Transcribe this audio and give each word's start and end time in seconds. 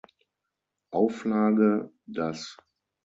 Auflage, 0.89 1.91
das. 2.07 2.57